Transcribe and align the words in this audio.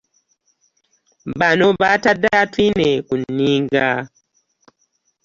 Bano 1.39 1.65
baatadde 1.79 2.27
Atwine 2.41 2.89
ku 3.07 3.13
nninga 3.21 3.87